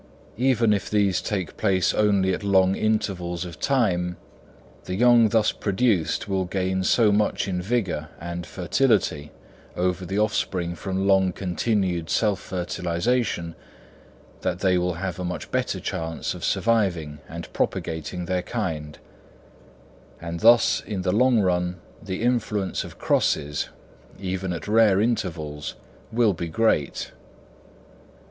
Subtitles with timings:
[0.39, 4.17] Even if these take place only at long intervals of time,
[4.85, 9.29] the young thus produced will gain so much in vigour and fertility
[9.75, 13.53] over the offspring from long continued self fertilisation,
[14.41, 18.97] that they will have a better chance of surviving and propagating their kind;
[20.19, 23.69] and thus in the long run the influence of crosses,
[24.19, 25.75] even at rare intervals,
[26.11, 27.11] will be great.